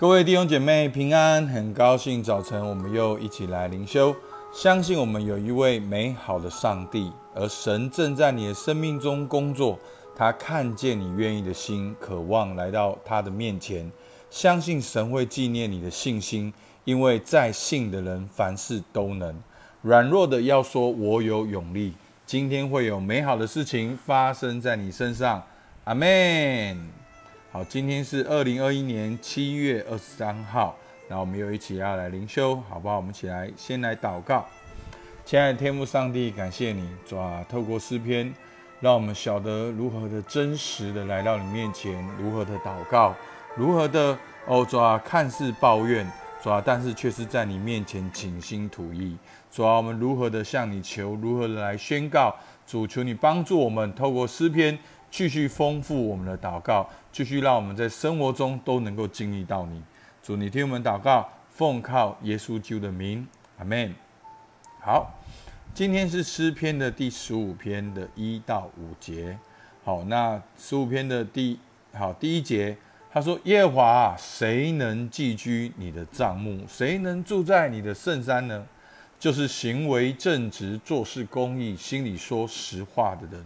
[0.00, 4.14] 各位弟兄姐妹平安，很高兴早晨我们又一起来灵修。
[4.54, 9.76] 相信我们有一位美好的上帝，而神正在你的生命中工作。
[10.14, 13.90] 他看见你愿意的心，渴望来到他的面前。
[14.30, 16.54] 相信神会纪念你的信心，
[16.84, 19.34] 因为在信的人凡事都能。
[19.82, 21.92] 软弱的要说：“我有勇力。”
[22.24, 25.42] 今天会有美好的事情发生在你身上。
[25.82, 26.97] 阿门。
[27.50, 30.76] 好，今天是二零二一年七月二十三号，
[31.08, 32.96] 那我们又一起要来灵修，好不好？
[32.96, 34.46] 我们起来先来祷告。
[35.24, 38.34] 亲爱的天父上帝，感谢你，主啊，透过诗篇，
[38.80, 43.14] 让我们晓得如何的真实的来到你面前，如何的祷告，
[43.56, 46.06] 如何的哦，主啊，看似抱怨，
[46.42, 49.16] 主啊，但是却是在你面前倾心吐意。
[49.50, 54.78] 主啊，我们如何的向你求，如何的来宣告，主求你帮助我们，透过诗篇。
[55.10, 59.82] 继续丰富我们的祷告，继续让我们在生活中都能够经历到你。
[60.22, 63.26] 主，你听我们祷告，奉靠耶稣基督的名，
[63.58, 63.94] 阿门。
[64.80, 65.18] 好，
[65.72, 69.38] 今天是诗篇的第十五篇的一到五节。
[69.84, 71.58] 好，那十五篇的第
[71.94, 72.76] 好第一节，
[73.10, 76.62] 他说：“耶和华，谁能寄居你的帐幕？
[76.68, 78.66] 谁能住在你的圣山呢？
[79.18, 83.44] 就是行为正直、做事公义、心里说实话的人。”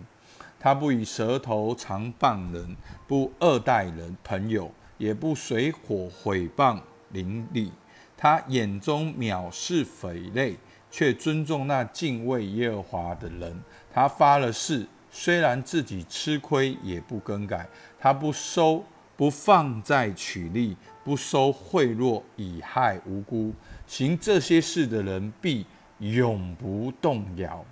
[0.62, 2.76] 他不以舌头常谤人，
[3.08, 7.72] 不恶待人朋友，也不随火毁谤邻里。
[8.16, 10.56] 他眼中藐视匪类，
[10.88, 13.60] 却尊重那敬畏耶和华的人。
[13.92, 17.68] 他发了誓，虽然自己吃亏，也不更改。
[17.98, 18.84] 他不收，
[19.16, 23.52] 不放债取利，不收贿赂，以害无辜。
[23.88, 25.66] 行这些事的人，必
[25.98, 27.66] 永不动摇。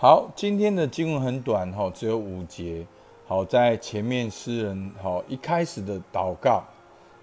[0.00, 2.86] 好，今天的经文很短哈，只有五节。
[3.26, 6.62] 好，在前面诗人好一开始的祷告，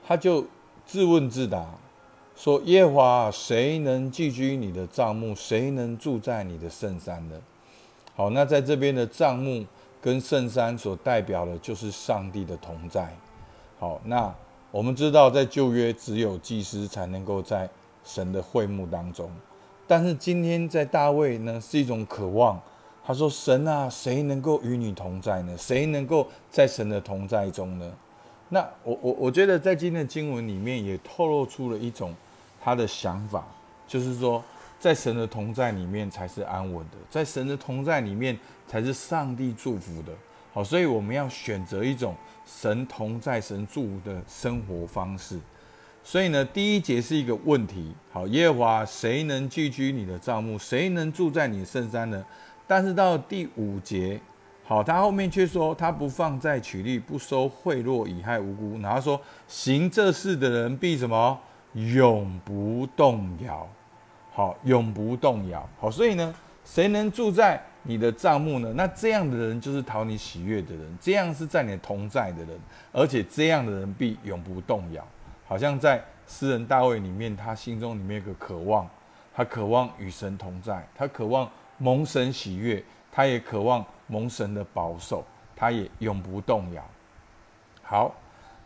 [0.06, 0.46] 他就
[0.86, 1.66] 自问自答
[2.36, 5.34] 说：“耶和华，谁能寄居你的帐幕？
[5.34, 7.42] 谁能住在你的圣山呢？”
[8.14, 9.66] 好，那在这边的帐幕
[10.02, 13.16] 跟圣山所代表的就是上帝的同在。
[13.80, 14.36] 好，那
[14.72, 17.70] 我们知道，在旧约只有祭司才能够在
[18.04, 19.32] 神的会幕当中。
[19.88, 22.60] 但是今天在大卫呢，是一种渴望。
[23.08, 25.56] 他说：“神啊，谁能够与你同在呢？
[25.56, 27.92] 谁能够在神的同在中呢？”
[28.50, 32.16] 那我我我觉得在今天的经文里面也透露出了一种
[32.64, 33.46] 他的想法，
[33.88, 34.44] 就是说，
[34.80, 38.36] 在神的同在里面才是安稳的，在神的同在里面
[38.68, 40.12] 才是上帝祝福的。
[40.52, 45.40] 好，所以我们要选择一种神同在、神祝福的生活方式。
[46.08, 47.92] 所以呢，第一节是一个问题。
[48.12, 50.56] 好，耶和华，谁能寄居你的帐幕？
[50.56, 52.24] 谁能住在你的圣山呢？
[52.68, 54.22] 但是到第五节，
[54.64, 58.80] 好，他后面却说他不放在取利，不收贿赂，以害无辜。
[58.80, 61.40] 然后说行这事的人必什么？
[61.74, 63.68] 永不动摇。
[64.32, 65.68] 好，永不动摇。
[65.80, 66.32] 好，所以呢，
[66.64, 68.72] 谁能住在你的帐幕呢？
[68.76, 72.60] 那这样的人就是讨你喜悦的人，这样是在你同在的人，
[72.92, 75.04] 而且这样的人必永不动摇。
[75.56, 78.86] 好像在诗人大卫里面，他心中里面有个渴望，
[79.34, 85.24] 他渴望与神同在，他渴望蒙神喜悦，他也渴望蒙神的保守，
[85.56, 86.84] 他也永不动摇。
[87.82, 88.14] 好，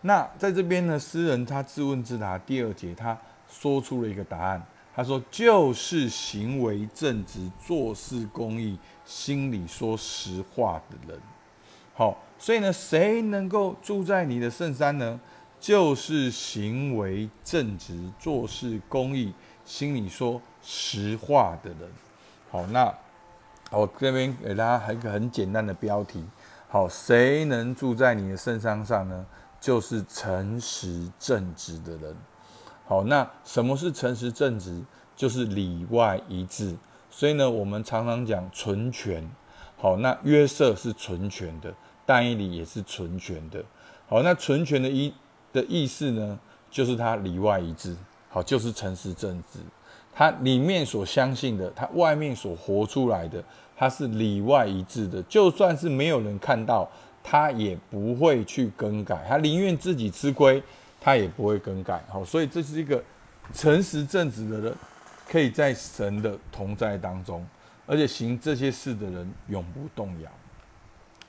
[0.01, 3.15] 那在这边呢，诗人他自问自答，第二节他
[3.47, 4.59] 说出了一个答案，
[4.95, 11.21] 他说就是行为正直、做事公义、心里说实话的人。
[11.93, 15.19] 好，所以呢，谁能够住在你的圣山呢？
[15.59, 19.33] 就是行为正直、做事公义、
[19.65, 21.91] 心里说实话的人。
[22.49, 22.93] 好，那
[23.69, 26.23] 我这边给大家一个很简单的标题。
[26.69, 29.25] 好，谁能住在你的圣山上呢？
[29.59, 32.15] 就是诚实正直的人。
[32.87, 34.81] 好，那什么是诚实正直？
[35.15, 36.77] 就是里外一致。
[37.11, 39.29] 所以呢，我们常常讲纯全。
[39.77, 41.73] 好，那约瑟是纯全的，
[42.05, 43.63] 但以理也是纯全的。
[44.07, 45.13] 好，那纯全的一。
[45.51, 47.95] 的意思呢，就是他里外一致，
[48.29, 49.59] 好，就是诚实正直。
[50.13, 53.41] 他里面所相信的，他外面所活出来的，
[53.77, 55.23] 他是里外一致的。
[55.23, 56.89] 就算是没有人看到，
[57.23, 59.25] 他也不会去更改。
[59.29, 60.61] 他宁愿自己吃亏，
[60.99, 62.03] 他也不会更改。
[62.09, 63.01] 好，所以这是一个
[63.53, 64.75] 诚实正直的人，
[65.27, 67.45] 可以在神的同在当中，
[67.87, 70.29] 而且行这些事的人永不动摇。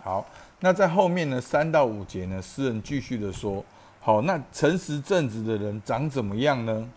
[0.00, 0.26] 好，
[0.58, 3.64] 那在后面呢，三到五节呢，诗人继续的说。
[4.02, 6.88] 好，那诚实正直的人长怎么样呢？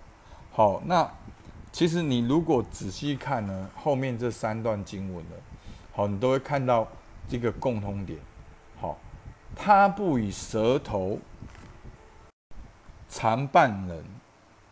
[0.53, 1.05] 好，那
[1.69, 5.35] 其实你如果仔细看呢，后面这三段经文呢，
[5.91, 6.87] 好，你都会看到
[7.27, 8.17] 这个共通点。
[8.79, 8.97] 好，
[9.53, 11.19] 他不以舌头
[13.09, 14.01] 常伴人，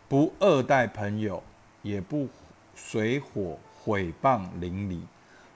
[0.07, 1.43] 不恶待朋友，
[1.81, 2.29] 也不
[2.73, 5.03] 水火毁谤邻里。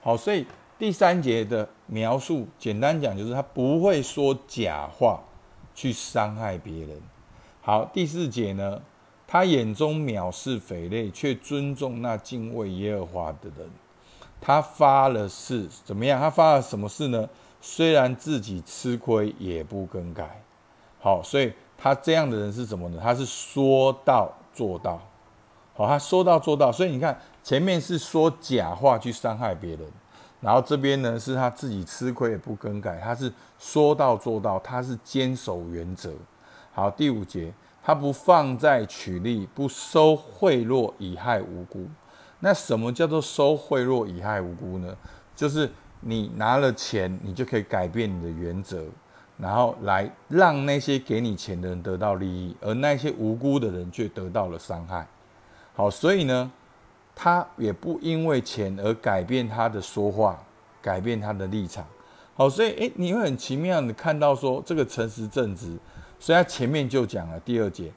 [0.02, 0.46] 好，所以
[0.78, 5.22] 第三节的描述，简单讲就是他不会说假话
[5.76, 7.00] 去伤害别人。
[7.60, 8.80] 好，第四节呢，
[9.28, 13.70] 他眼中藐视匪类，却尊重那敬畏耶和华的人。
[14.40, 16.20] 他发了誓，怎么样？
[16.20, 17.28] 他发了什么誓呢？
[17.60, 20.42] 虽然自己吃亏，也不更改。
[21.00, 23.00] 好，所以他这样的人是什么呢？
[23.02, 25.00] 他是说到做到。
[25.74, 26.72] 好，他说到做到。
[26.72, 29.80] 所以你看，前面是说假话去伤害别人，
[30.40, 36.12] 然后这边呢是他自己吃亏也不更改，他是说到做到，他是坚守原则。
[36.72, 37.52] 好，第五节，
[37.82, 41.86] 他不放债取利，不收贿赂以害无辜。
[42.40, 44.94] 那什么叫做收贿赂以害无辜呢？
[45.34, 48.84] 就是你拿了钱，你就可以改变你的原则，
[49.38, 55.06] 然后来让那些给你钱的人得到利益，而那些无辜的人却得到了伤害。
[55.74, 56.52] 好，所以呢，
[57.16, 60.40] 他也不因为钱而改变他的说话，
[60.80, 61.84] 改变他的立场。
[62.34, 65.76] 好，所以诶，你会很奇妙的看到说，这个诚实正直，
[66.20, 67.90] 所以他前面就讲了第二节。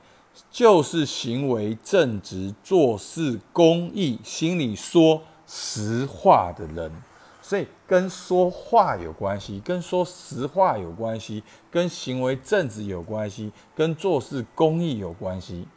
[0.50, 6.89] 就是行为正直、做事公义、心里说实话的人，
[7.42, 15.68] 所以跟说话有关系，跟说实话有关系，跟行为正直有关系，跟做事公义有关系。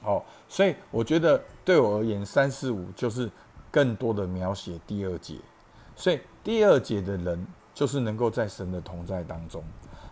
[0.00, 0.24] 好，
[0.54, 3.28] 所以我觉得对我而言，三四五就是
[3.72, 5.34] 更多的描写第二节。
[5.96, 9.64] 所以第二节的人就是能够在神的同在当中。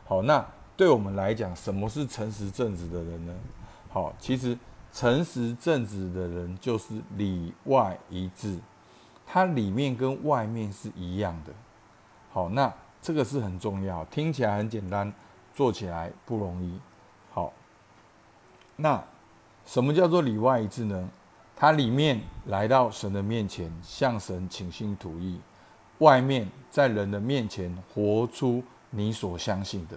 [0.05, 0.45] 好，那
[0.77, 3.33] 对我们来讲，什么是诚实正直的人呢？
[3.89, 4.59] 好，其实
[4.93, 8.59] 诚实正直的人就是里外一致，
[9.25, 11.53] 他里面跟外面是一样的。
[12.33, 15.13] 好，那这个是很重要，听起来很简单，
[15.55, 16.81] 做起来不容易。
[17.31, 17.53] 好，
[18.75, 19.05] 那
[19.65, 21.09] 什么叫做里外一致呢？
[21.57, 25.37] 他里面来到神的面前，向神倾心吐意；
[25.99, 29.97] 外面在人的面前活出你所相信的。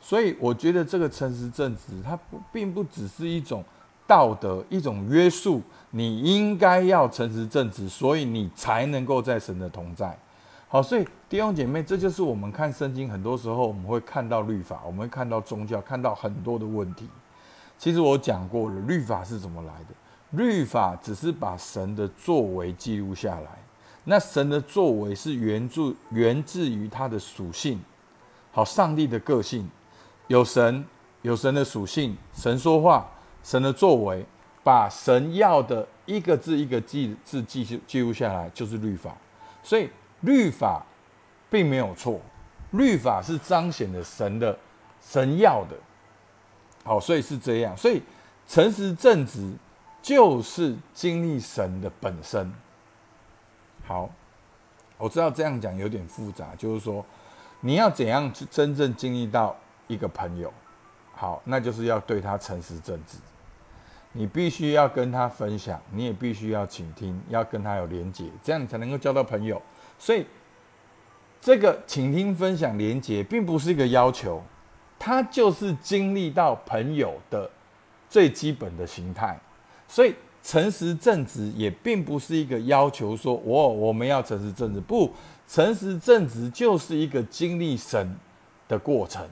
[0.00, 3.62] 所以我觉得这个诚实正直，它不并不只是一种
[4.06, 10.18] 道德、一种约束，你应该要诚实正直，所以你才能够在神的同在。
[10.66, 17.08] 好，所以弟兄姐妹，这就是我们看圣经，很多时候我们会看到律法，我们会看到宗教，看到很多的问题。
[17.80, 19.94] 其实我讲过了，律法是怎么来的？
[20.32, 23.48] 律法只是把神的作为记录下来。
[24.04, 27.80] 那神的作为是源自源自于他的属性，
[28.52, 29.66] 好，上帝的个性。
[30.26, 30.84] 有神，
[31.22, 33.08] 有神的属性，神说话，
[33.42, 34.26] 神的作为，
[34.62, 39.16] 把神要的一个字一个记字记记录下来，就是律法。
[39.62, 39.88] 所以
[40.20, 40.84] 律法
[41.48, 42.20] 并没有错，
[42.72, 44.58] 律法是彰显了神的
[45.00, 45.74] 神要的。
[46.90, 47.76] 好，所以是这样。
[47.76, 48.02] 所以
[48.48, 49.54] 诚实正直
[50.02, 52.52] 就是经历神的本身。
[53.86, 54.10] 好，
[54.98, 57.06] 我知道这样讲有点复杂，就是说
[57.60, 59.56] 你要怎样去真正经历到。
[59.86, 60.52] 一个朋友，
[61.16, 63.18] 好，那就是要对他诚实正直。
[64.12, 69.60] 你必须要跟他分享，你也必须要倾听，要跟他有连结，这样你才能够交到朋友。
[69.98, 70.24] 所以，
[71.40, 74.40] 这个倾听、分享、连结，并不是一个要求，
[75.00, 77.50] 他就是经历到朋友的
[78.08, 79.36] 最基本的形态。
[79.88, 80.14] 所以，
[80.44, 85.10] 诚实正直也并不是一个要求，说我我们要诚实正直，不，
[85.48, 88.14] 诚实正直就是一个经历神
[88.68, 89.26] 的过程。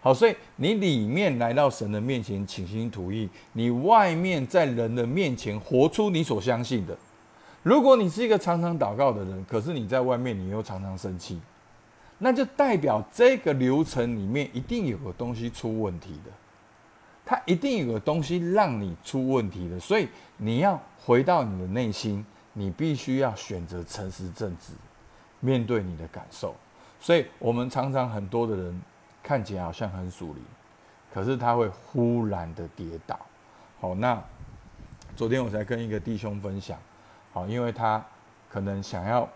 [0.00, 6.96] 好，所以你里面来到神的面前倾心吐意，你外面在人的面前活出你所相信的。
[7.64, 11.40] 如果你是一个常常祷告的人，可是你在外面你又常常生气，
[12.18, 16.30] 那就代表这个流程里面一定有个东西出问题的，
[17.24, 19.80] 它一定有个东西让你出问题的。
[19.80, 24.72] 所以你要回到你的内心，你必须要选择诚实正直，
[25.40, 26.54] 面对你的感受。
[27.00, 28.80] 所以我们常常很多的人。
[29.20, 30.42] 看起来好像很属灵，
[31.12, 33.18] 可是他会忽然的跌倒。
[33.78, 34.18] 好，那
[35.14, 36.78] 昨天我才跟一个弟兄分享，
[37.30, 38.02] 好，因为他
[38.48, 39.28] 可能想要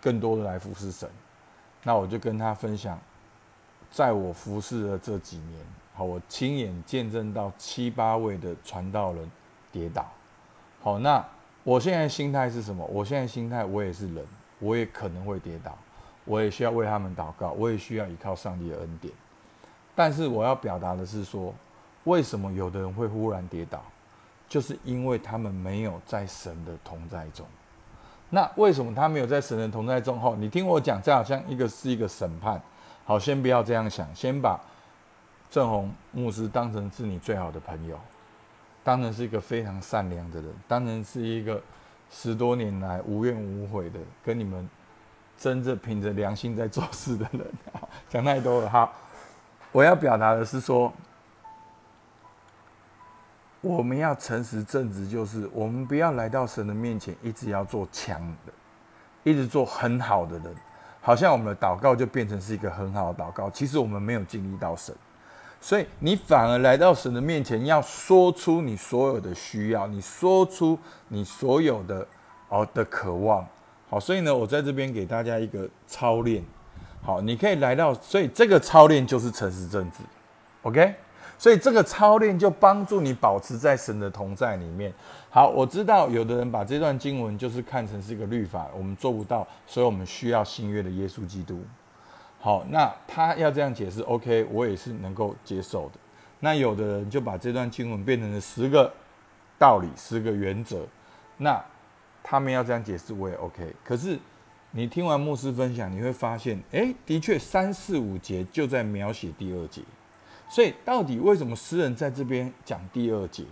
[0.00, 1.10] 更多的来服侍神，
[1.84, 2.98] 那我就跟他分享，
[3.90, 5.60] 在我服侍的这几年，
[5.94, 9.30] 好，我亲眼见证到七八位的传道人
[9.70, 10.10] 跌倒。
[10.80, 11.24] 好，那
[11.62, 12.84] 我现在心态是什么？
[12.86, 14.26] 我现在心态，我也是人，
[14.58, 15.76] 我也可能会跌倒，
[16.24, 19.12] 我也需要为他们祷告，我也需要依靠上帝的恩典。
[19.94, 21.54] 但是我要表达的是说，
[22.04, 23.82] 为什么有的人会忽然跌倒，
[24.48, 27.46] 就是因为他们没有在神的同在中。
[28.30, 30.18] 那为什么他没有在神人同在中？
[30.18, 32.60] 后，你听我讲，这好像一个是一个审判。
[33.04, 34.58] 好，先不要这样想，先把
[35.50, 37.96] 正红牧师当成是你最好的朋友，
[38.82, 41.62] 当成是一个非常善良的人，当成是一个
[42.10, 44.68] 十多年来无怨无悔的跟你们
[45.38, 47.46] 真正凭着良心在做事的人。
[48.08, 48.90] 讲太多了哈，
[49.70, 50.92] 我要表达的是说，
[53.64, 58.52] 我们要诚实正直，就是我们不要来到神的面前，一直要做强的，
[59.22, 60.54] 一直做很好的人，
[61.00, 64.94] 好像我们的祷告就变成是一个很好的祷告，其实我们没有经历到神。
[65.62, 70.78] 所以你反而来到神的面前，要说出你所有的需要，你说出
[71.08, 72.06] 你所有的
[72.50, 73.46] 哦的渴望。
[73.88, 76.44] 好，所以呢，我在这边给大家一个操练。
[77.00, 79.98] 好，你可以来到，所以这个操练就是诚实正直。
[80.62, 80.94] OK，
[81.38, 84.92] 所以这个操练就帮助你保持在神的同在里面。
[85.30, 91.62] 好，我知道有的人把这段经文就是看成是一个律法，我们做不到，所以我们需要新约的耶稣基督。
[92.40, 95.98] 好，那他要这样解释，OK，我也是能够接受的。
[96.40, 98.92] 那有的人就把这段经文变成了十个
[99.58, 100.86] 道理、十个原则，
[101.38, 101.62] 那
[102.22, 103.74] 他们要这样解释，我也 OK。
[103.82, 104.18] 可是
[104.72, 109.82] 你听完牧师分享，你会发现，哎，的确三四五节就在描写第二节。
[110.54, 113.42] 所以到底为什么诗人在这边讲第二节？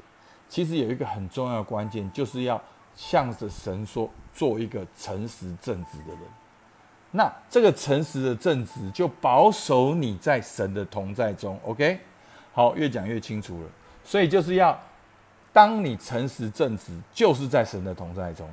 [0.49, 2.63] 其实有一个很重要的关键，就是要
[2.95, 6.21] 向着神说，做一个诚实正直的人。
[7.11, 11.59] 那这个诚实的正直，就保守你在神的同在中。
[11.65, 11.99] OK，
[12.53, 13.69] 好，越讲越清楚了。
[14.05, 14.79] 所以就是要，
[15.53, 18.47] 当你诚实正直，就是在神的同在中；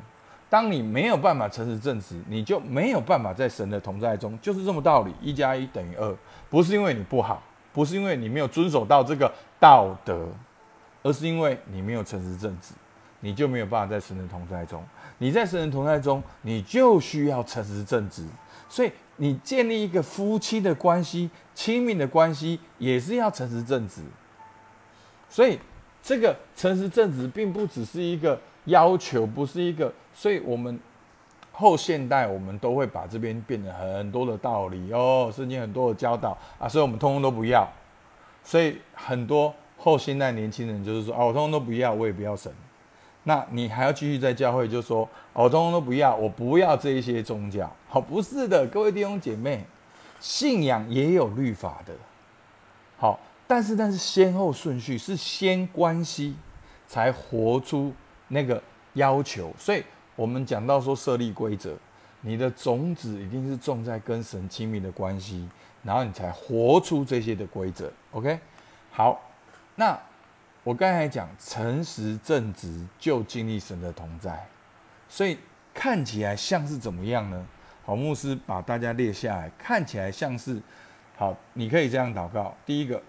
[0.49, 4.35] 当你没有办法诚实正直，你就没有办法在神的同在中。
[4.41, 6.17] 就是这么道理，一加一等于二，
[6.49, 10.27] 不是因为你不好，不是因为你没有遵守到这个道德，
[11.03, 12.73] 而是因为你没有诚实正直，
[13.19, 14.83] 你就没有办法在神人同在中。
[15.17, 18.25] 你在神人同在中，你就需要诚实正直。
[18.69, 24.01] 所以，你建立一个夫妻的关系、亲密的关系，也是要诚实正直。
[25.29, 25.59] 所以，
[26.01, 29.91] 这个诚实正直并不只是一个要求，不是一个。
[30.13, 30.79] 所以我们
[31.59, 37.67] 后现代，我们都会把这边变得很多的道理哦，圣经很多的教导啊，所以我们通通都不要。
[38.41, 42.49] 所以，很多后现代年轻人就是说啊，我通通都不要，我也不要神。
[43.23, 47.69] 那你还要继续在教会，就说我通通都不要，我不要这一些宗教。
[47.89, 49.65] 好，不是的，各位弟兄姐妹，
[50.21, 51.93] 信仰也有律法的。
[52.97, 56.37] 好，但是但是先后顺序是先关系，
[56.87, 57.93] 才活出
[58.29, 58.63] 那个
[58.93, 59.53] 要求。
[59.57, 59.83] 所以
[60.19, 61.77] 我们讲到说设立规则，
[62.19, 65.47] 你的种子一定是种在跟神亲密的关系，
[65.81, 67.89] 然后你才活出这些的规则。
[68.11, 68.37] OK，
[68.91, 69.21] 好，
[69.75, 69.97] 那。
[70.65, 74.45] 我刚才讲诚实正直就经历神的同在，
[75.07, 75.37] 所以
[75.73, 77.47] 看起来像是怎么样呢？
[77.85, 80.61] 好，牧师把大家列下来，看起来像是
[81.15, 83.01] 好，你可以这样祷告：第一个，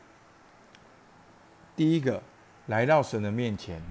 [1.75, 2.23] 第一个
[2.67, 3.83] 来到神的面前，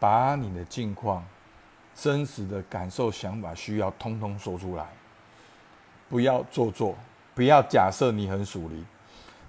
[0.00, 1.24] 把你的境况、
[1.94, 4.86] 真实的感受、想法、需要通通说出来，
[6.08, 6.94] 不要做作，
[7.34, 8.84] 不要假设你很属灵。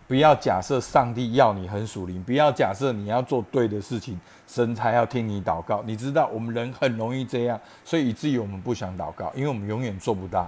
[0.08, 5.82] 不要假设上帝要你很属灵，不要假设你要做对的事情，神才要听你祷告。
[5.82, 10.48] 你知道我们人很容易这样，所以以至于我们不想祷告，因为我们永远做不到。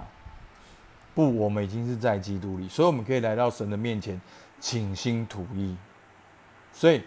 [1.12, 4.20] 不，我们已经是在基督里，所以我们可以来到神的面前，
[4.60, 5.76] 倾心吐意。
[6.72, 7.02] 所以，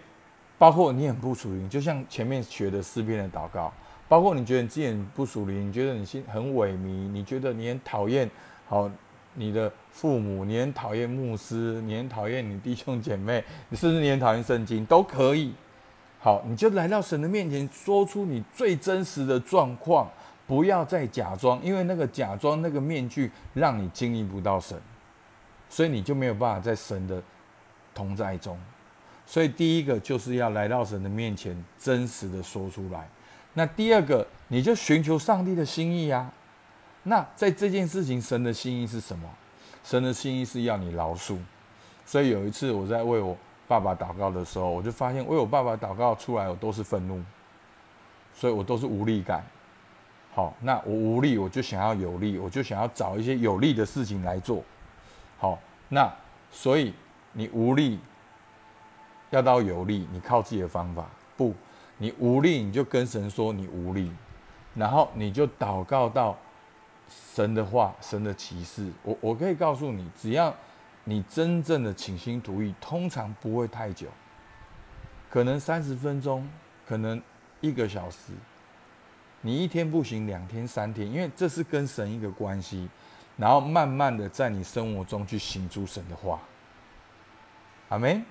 [0.58, 3.72] 包括你很不属灵，就像前面学的诗篇的祷告，
[4.12, 8.30] 包括你觉得你自己不属灵，你觉得你心很萎靡，你觉得你很讨厌，
[8.68, 8.92] 好。
[9.34, 15.54] 你的父母，你很讨厌牧师，你很讨厌你弟兄姐妹，你甚至你很讨厌圣经，都可以。
[16.20, 20.12] 好，你就来到神的面前，说出你最真实的状况，
[20.46, 24.78] 不要再假装，因为那个假装那个面具，让你经历不到神，
[25.70, 27.24] 所以你就没有办法在神的
[27.96, 28.60] 同在中。
[29.26, 33.08] 所以第一个就是要来到神的面前，真实的说出来。
[33.54, 36.32] 那第二个，你就寻求上帝的心意呀。
[37.04, 39.30] 那在这件事情，神的心意是什么？
[39.84, 41.38] 神的心意是要你饶恕。
[42.06, 43.36] 所以有一次我在为我
[43.68, 47.24] 爸爸祷告的时候，我就发现为我爸爸祷告出来，我都是愤怒，
[48.34, 49.44] 所以我都是无力感。
[50.34, 54.64] 好，那我无力，我就想要有力，我就想要找一些有力的事情来做。
[55.38, 56.14] 好，那
[56.52, 56.94] 所以
[57.34, 58.00] 你无力
[59.30, 61.06] 要到有力，你靠自己的方法
[61.36, 61.54] 不？
[62.02, 64.12] 你无力，你就跟神说你无力，
[64.74, 66.36] 然后你就祷告到。
[67.34, 70.56] 神的话，神的启示，我我可以告诉你，只要
[71.04, 74.08] 你真正的倾心吐意，通常不会太久，
[75.30, 76.48] 可能三十分钟，
[76.88, 77.22] 可能
[77.60, 78.32] 一个小时，
[79.42, 82.88] 你一天不行，两天、三天，因为这是跟神一个关系，
[83.36, 86.40] 然后慢慢的在你生活中去行出神的话，
[87.90, 88.24] 阿门。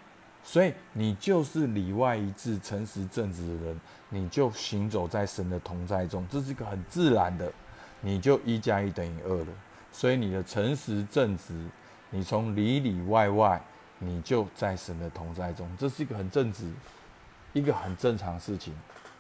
[0.42, 7.52] 所以你就是里外一致、诚实正直的人，你就行走在神的同在中，这是一个很自然的，
[8.00, 9.47] 你就一加一等于二了。
[9.92, 11.54] 所以你的诚实正直，
[12.11, 13.61] 你从里里外外，
[13.99, 16.73] 你就在神的同在中，这是一个很正直、
[17.52, 18.75] 一个很正常的事情。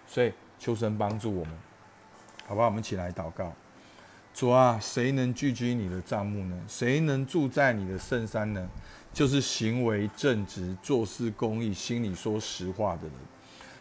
[0.06, 1.54] 所以求神帮助我们，
[2.46, 2.64] 好吧？
[2.64, 3.52] 我们起来祷告。
[4.32, 6.56] 主啊，谁能聚居你的帐幕呢？
[6.66, 8.68] 谁能住在你的圣山呢？
[9.12, 13.12] 就是行为正直、做事公义、心里说实话的人。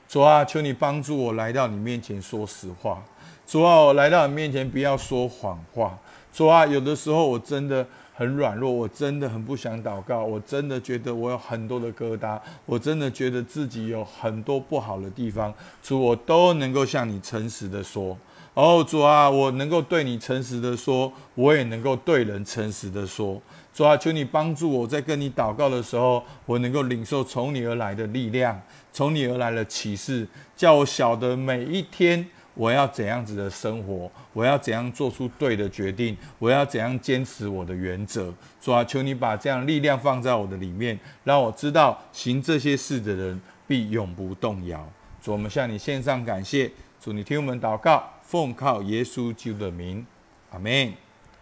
[0.08, 3.02] 主啊，求你帮助我来到你面前说实话。
[3.46, 5.98] 主啊，我来到你面前不要说谎话。
[6.34, 15.54] 主啊，有的时候我真的很软弱，我真的很不想祷告，我真的觉得我有很多的疙瘩，我真的觉得自己有很多不好的地方。
[15.84, 18.18] 主，我都能够向你诚实的说。
[18.54, 23.42] 哦，主啊，我能够对你诚实的说，我也能够对人诚实的说。
[23.74, 30.28] 主啊，求你帮助我在跟你祷告的时候，我能够领受从你而来的力量，从你而来的启示，
[30.58, 38.34] 叫我晓得每一天我要怎样子的生活，我要怎样做出对的决定，我要怎样坚持我的原则。
[38.60, 44.86] 主啊，求你把这样力量放在我的里面，让我知道行这些事的人必永不动摇。
[45.24, 46.70] 主，我们向你献上感谢。
[47.00, 48.04] 主，你听我们祷告。
[48.30, 50.06] 奉靠耶稣基督的名，
[50.52, 50.94] 阿门。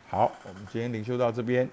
[0.07, 1.69] 好，我们今天领修到这边。